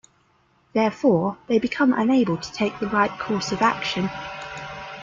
[0.73, 4.09] Therefore, they become unable to take the right course of action.